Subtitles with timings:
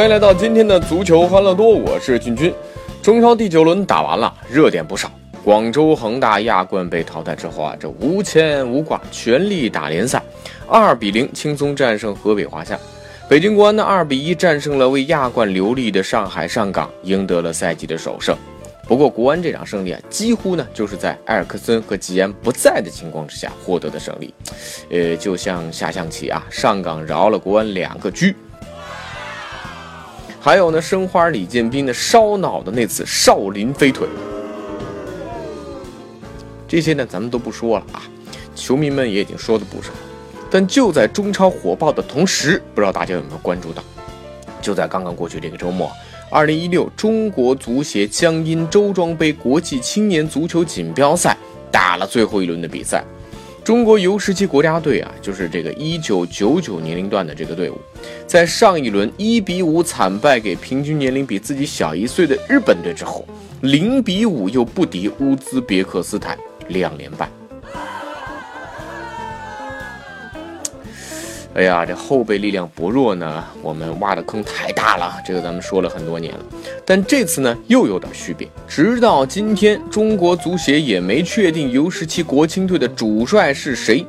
[0.00, 2.50] 欢迎来到今天的足球欢乐多，我是俊君。
[3.02, 5.12] 中超第九轮打完了，热点不少。
[5.44, 10.22] 广州恒大亚冠被淘汰之后啊，这无牵无挂，全力打联赛，
[10.66, 12.78] 二比零轻松战胜河北华夏。
[13.28, 18.34] 北京国安呢二比一战胜了为亚冠留力的上海上港，赢得了赛季的首胜。
[18.88, 24.32] 不过国安这场胜利啊，几乎呢就是在埃尔克森和吉安不在的情况之下获得的胜利。
[24.90, 28.34] 呃，就像下象棋啊，上港饶了国安两个车。
[30.42, 34.08] 还有呢，申花李建斌的烧脑的那次少林飞腿，
[36.66, 38.00] 这些呢咱们都不说了啊，
[38.54, 39.90] 球迷们也已经说的不少。
[40.50, 43.84] 但就在中超火爆的同时，不知道大家有没有关注到，
[44.62, 45.92] 就在刚刚过去这个周末，
[46.30, 51.36] 二零一六中国足协江阴周庄杯国际青年足球锦标赛
[51.70, 53.04] 打了最后一轮的比赛。
[53.70, 57.78] 中国 U17 国家队啊，就是这个一九九九年龄段的这个队伍，
[58.26, 63.24] 在上一轮一比五惨败给平均年龄比自己小一岁的日本队之后，
[63.60, 67.30] 零比五又不敌乌兹别克斯坦，两连败。
[71.52, 75.16] 哎呀，这后备力量薄弱呢，我们挖的坑太大了。
[75.26, 76.40] 这个咱们说了很多年了，
[76.86, 78.48] 但这次呢又有点区别。
[78.68, 84.06] 直到今天，中国足协也没确定 U 十七国青队的主帅是谁。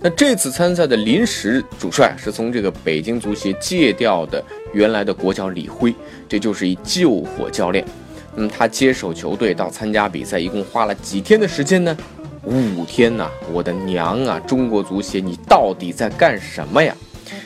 [0.00, 5.94] 那这次参赛的临时主帅是从这个北京足协借调的原来的国脚李辉，
[6.28, 7.82] 这就是一救火教练。
[8.34, 11.96] 那么他接手球队到参加比赛，一共花了几天的时间呢？
[12.44, 14.40] 五天呐，我的娘啊！
[14.40, 16.94] 中国足协，你到底在干什么呀？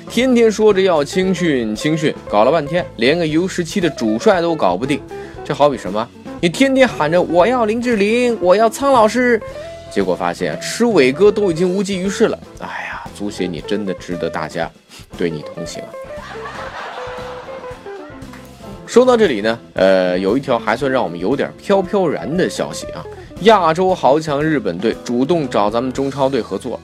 [0.09, 5.01] 天天说着要青训，青训，搞了半天，连个 U 十七的主帅都搞不定。
[5.45, 6.09] 这好比什么？
[6.41, 9.41] 你天天喊着我要林志玲，我要苍老师，
[9.91, 12.39] 结果发现吃伟哥都已经无济于事了。
[12.61, 14.71] 哎呀，足协，你真的值得大家
[15.19, 15.91] 对你同情啊！
[18.87, 23.05] 说到这里呢，呃，有一条还算让我们有点飘飘然的消息啊。
[23.43, 26.81] 亚洲豪强日本队主动找咱们中超队合作，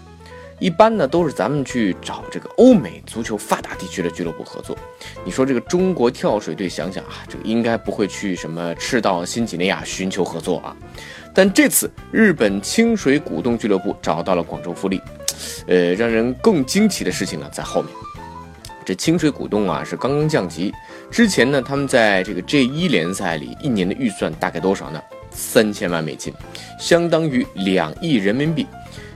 [0.58, 4.76] 一般呢都是咱们去找这个欧美足球发达地区的俱乐部合作。
[5.24, 10.76] 你说这个中国跳水队，想想啊，这个应该不会去什么赤道新几内亚寻求合作啊。
[11.34, 15.00] 但这次日本清水股东俱乐部找到了广州富力，
[15.66, 17.90] 呃，让人更惊奇的事情呢在后面。
[18.84, 20.70] 这清水股东啊是刚刚降级，
[21.10, 25.02] 之前呢他们在这个 J 一联赛里一年的预算大概多少呢？
[25.32, 26.32] 三千万美金，
[26.78, 28.66] 相当于两亿人民币，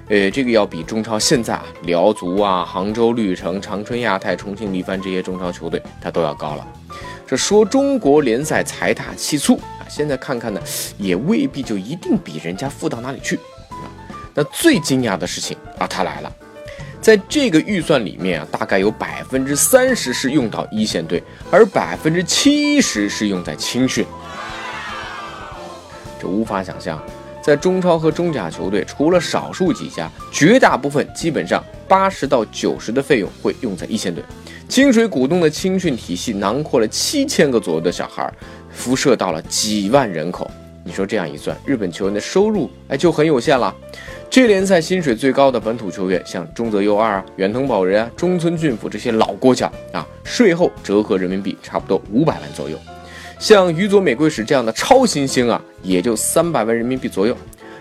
[0.09, 6.67] 呃，这个要比中超现在啊，辽足啊、杭州绿城、长春亚泰、重庆力帆这些中超球队，它都要高了。
[7.27, 10.61] 这说中国联赛财大气粗啊，现在看看呢，
[10.97, 13.37] 也未必就一定比人家富到哪里去
[13.71, 13.91] 啊。
[14.35, 16.33] 那最惊讶的事情啊，它来了，
[17.01, 24.07] 在这个预算里面啊，大概有百分之三十是用到一线队，而百分之七十是用在青训。
[26.21, 27.03] 这无法想象，
[27.43, 34.23] 在中超和中甲球队，除了少数几家，绝大部分基本上八十到九十的费用会用在一线队。
[34.69, 38.33] 清水股东的青训体系囊括了七千个左右的小孩，
[38.71, 40.51] 辐射到了几万人口。
[40.83, 43.75] 你说这样一算，日本球员的收入哎就很有限了。
[44.29, 52.77] 这联赛薪水最高的本土球员，像中泽佑二啊、远藤保人啊、中村俊辅这些老国脚啊，税后折合人民币差不多五百万左右。
[53.39, 57.37] 像宇佐美贵史这样的超新星啊，也就三百万人民币左右。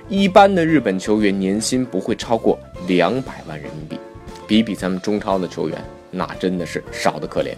[0.07, 3.97] 一般的日本球员年薪不会超过两百万人民币，
[4.45, 7.55] 比比咱们中超的球员，那真的是少得可怜。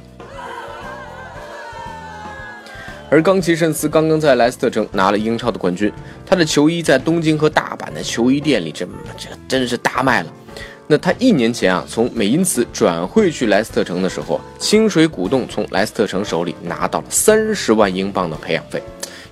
[3.10, 5.92] 而冈崎慎司刚刚在莱斯特城拿了英超的冠军，
[6.26, 8.86] 他的球衣在东京和大阪的球衣店里，这
[9.18, 10.32] 这真是大卖了。
[10.90, 18.82] 那他一年前啊，从美因茨转会去莱斯特城的时候，清水股东从莱斯特城手里拿到了三十万英镑的培养费，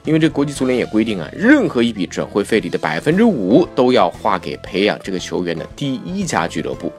[0.04, 6.92] 因为这国际足联也规定啊，任何一笔转会费里的百分之五都要划给培养这个球员的第一家俱乐部。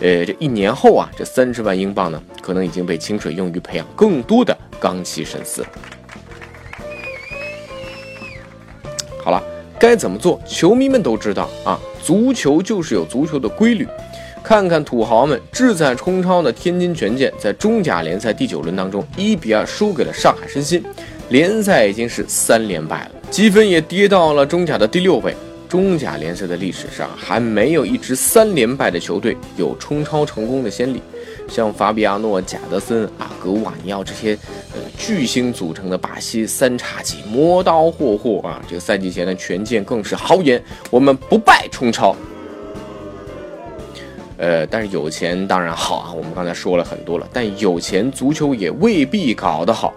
[0.00, 5.64] 呃，这一年后啊，这三十万英镑呢，可能已经被清水用于培养更多的冈崎慎司。
[9.24, 9.42] 好了。
[9.80, 11.78] 该怎么做，球迷们都知道啊。
[12.08, 13.86] 足球就是有足球的规律。
[14.42, 20.82] 看看土豪们志在冲超的天津权健，在中甲联赛第九轮当中一比二输给了上海申鑫，
[21.28, 25.36] 联赛已经是三连败了，积分也跌到了中甲的第六位。
[25.68, 31.02] 中甲联赛的历史上还没有一支三连败的球队有冲超成功的先例。
[31.48, 34.38] 像法比亚诺、贾德森、啊、格瓦尼奥这些
[34.74, 42.14] 呃巨星组成的巴西三叉戟磨刀霍霍啊，这个赛季前的权健更是豪言：我们不败冲超。
[44.36, 49.92] 呃，但是有钱当然好啊，我们刚才说了很多了，但有钱足球也未必搞得好。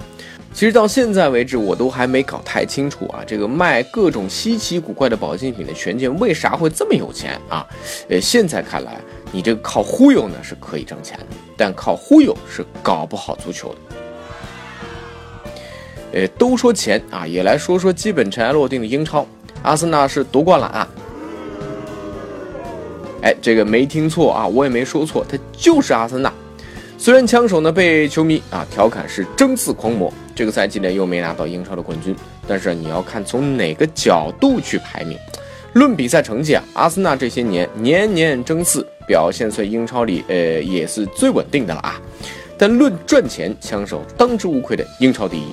[0.61, 7.65] 其实到现在为止，我都还没搞太清楚啊，这个卖各种稀奇古怪的保健品的权健为啥会这么有钱啊？
[8.09, 11.25] 呃，现在看来，你这个靠忽悠呢是可以挣钱的，
[11.57, 13.77] 但靠忽悠是搞不好足球的。
[16.13, 19.25] 呃，都说钱啊，也来说说基本尘埃落定的英超，
[19.63, 20.87] 阿森纳是夺冠了啊。
[23.23, 26.31] 哎，这个没听错啊，我也没说错，他就是阿森纳。
[27.01, 32.15] 虽然枪手呢被球迷啊调侃是争四狂魔，这个赛季呢又没拿到英超的冠军，
[32.47, 35.17] 但是你要看从哪个角度去排名。
[35.73, 41.99] 论比赛成绩啊，阿森纳这些年年年争四，表现在英超里呃也是最稳定的了啊。
[42.55, 45.47] 但论赚钱，枪手当之无愧的英超第一。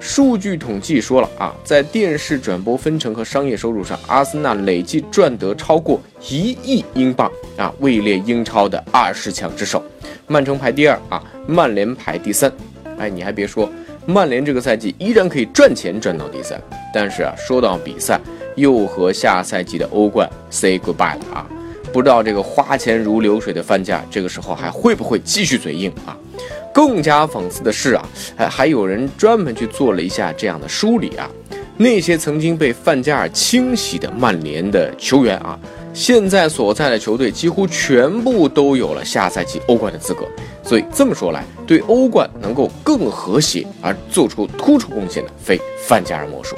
[0.00, 9.82] 数据统计说了啊，在电视转播分成和商业收入上，阿森纳累计赚得超过一亿英镑啊，位列英超的二十强之首。
[10.26, 12.50] 曼城排第二啊，曼联排第三。
[12.98, 13.70] 哎，你还别说，
[14.06, 16.60] 曼联这个赛季依然可以赚钱赚到第三。
[16.94, 18.20] 但是啊，说到比赛，
[18.56, 21.46] 又和下赛季的欧冠 say goodbye 了啊！
[21.92, 26.16] 不知道这个花钱如流水的范加这个时候还会不会继续嘴硬啊？
[26.78, 31.28] 更加讽刺的是啊，还还有人专门去做了一下这样的梳理啊，
[31.76, 35.58] 那些曾经被范加尔清洗的曼联的球员啊，
[35.92, 40.24] 现在所在的球队几乎全部都有了下赛季欧冠的资格。
[40.62, 46.54] 所以这么说来，对欧冠能够更和谐而做出突出贡献的，非范加尔莫属。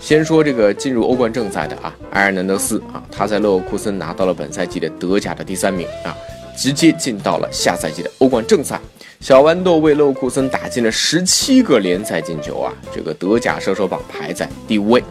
[0.00, 6.16] 先说这个进入欧冠正赛的啊，埃尔南德斯啊，他在勒沃库森拿到了本赛季的德甲的第三名啊，
[6.58, 8.80] 直接进到了下赛季的欧冠正赛。
[9.20, 15.02] 小豌豆为勒沃库森打进了十七个联赛进球啊，这个德甲射手榜排在第五位。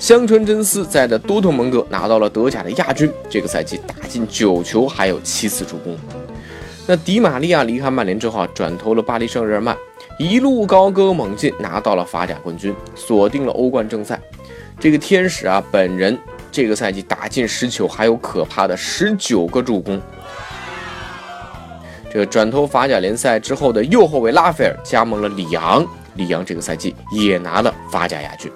[0.00, 5.96] 香川真司在的多特蒙德拿到了德甲的亚军，这个赛季打进九球，还有七次助攻。
[6.86, 9.76] 那迪玛利亚离开曼联之后啊，转投了巴黎圣日耳曼，
[10.18, 14.20] 一路高歌猛进，拿到了法甲冠军，锁定了欧冠正赛。
[14.78, 16.18] 这个天使啊，本人
[16.52, 20.00] 这个赛季打进十球，还有可怕的十九个助攻。
[22.16, 28.50] 这个转投法甲联赛之后的右后卫拉斐尔加盟了里昂，里昂这个赛季也拿了法甲亚军。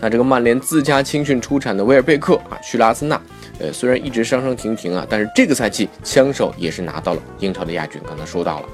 [0.00, 3.20] 那这个曼联自家青训出产的威尔贝克啊，去了阿森纳，
[3.58, 8.00] 呃，虽然一直伤伤停停啊，但是这个赛季枪手也是拿到了英超的亚军。
[8.08, 8.68] 刚才说到了，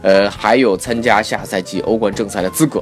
[0.00, 2.80] 呃，还有参加下赛季欧冠正赛的资格。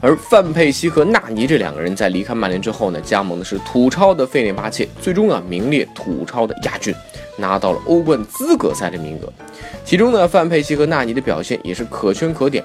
[0.00, 6.94] 而范佩西和纳尼这两个人在离开曼联之后呢，加盟的是土超的费内巴切，最终啊名列土超的亚军。
[7.38, 9.30] 拿到了欧冠资格赛的名额，
[9.84, 12.64] 其中呢，范佩西和纳尼的表现也是可圈可点。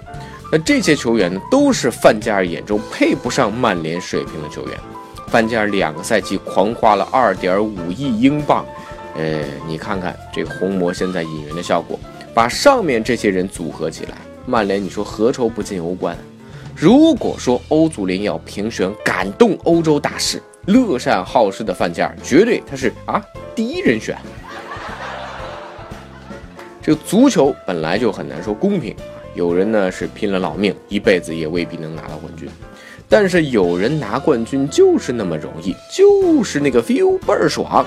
[0.49, 4.77] 那这些球员呢，都是范加尔眼中配不上曼联水平的球员。
[5.27, 8.65] 范加尔两个赛季狂花了二点五亿英镑，
[9.17, 11.99] 呃，你看看这红魔现在引援的效果，
[12.33, 14.15] 把上面这些人组合起来，
[14.45, 16.17] 曼联你说何愁不进欧冠？
[16.75, 23.21] 如果说欧足联要评选感动欧洲大使，乐善好施的范加尔绝对他是啊
[23.55, 24.17] 第一人选。
[26.81, 28.95] 这个足球本来就很难说公平，
[29.35, 32.49] 有人呢是拼了老命，一辈子也未必能拿到冠军，
[33.07, 37.85] 但是有人拿冠军就是那么容易，就是那个 feel 倍儿爽。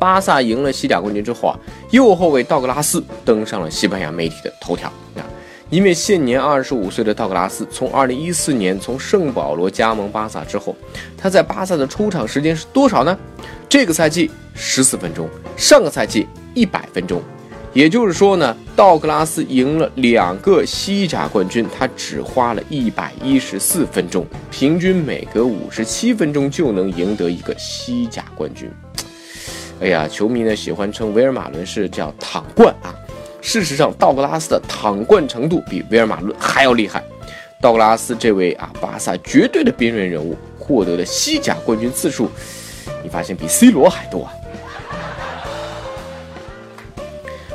[0.00, 1.54] 巴萨赢了西甲冠军之后啊，
[1.90, 4.92] 右后卫道格拉斯登上了西班牙媒体的头条，
[5.70, 10.76] 因为现年二十五岁的道格拉斯从二零一四年从圣保罗加盟巴萨之后，
[11.16, 13.18] 他在巴萨的出场时间是多少呢？
[13.68, 16.26] 这个赛季十四分钟，上个赛季。
[16.56, 17.20] 一百分钟，
[17.72, 28.70] 也就是说呢，道格拉斯赢了两个西甲冠军，他只花了一百一十四分钟，平均每隔五十七分钟就能赢得一个西甲冠军。
[29.80, 32.94] 哎呀，球迷呢喜欢称维尔马伦是叫躺冠啊，
[33.44, 37.04] 事实上，道格拉斯的躺冠程度比维尔马伦还要厉害。
[37.60, 42.30] 道格拉斯这位啊，巴萨绝对的边缘人物，获得的西甲冠军次数，
[43.02, 44.32] 你发现比 C 罗还多啊。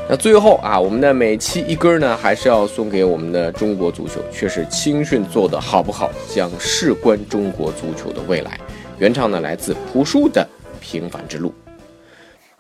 [0.08, 8.60] 那最后啊，我们的每期一根呢，还是要送给我们的中国足球，却是青训做的好不好，将事关中国足球的未来。
[9.00, 10.48] 原唱呢，来自朴树的
[10.80, 11.50] 《平凡之路》。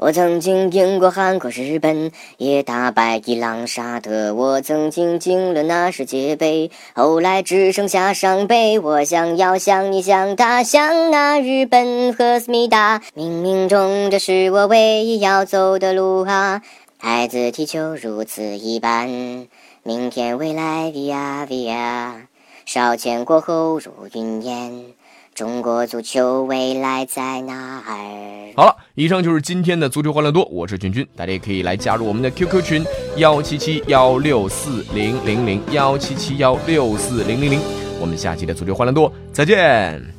[0.02, 4.34] 我曾经赢过韩国、日本，也打败伊朗、沙特。
[4.34, 8.80] 我曾经进了那世界杯，后来只剩下伤悲。
[8.80, 13.02] 我想要像你，像他，像那日本和思密达。
[13.14, 16.62] 冥冥中，这是我唯一要走的路啊！
[16.98, 19.10] 孩子踢球如此一般，
[19.84, 22.14] 明天未来 via via，
[22.66, 24.86] 烧钱过后如云烟。
[25.40, 28.54] 中国足球未来在哪儿？
[28.58, 37.62] 好了，以上就是今天的足球欢乐多，我是君君，大家也可以来加入我们的 QQ 群幺七七幺六四零零零幺七七幺六四零零零，
[38.02, 40.19] 我们下期的足球欢乐多再见。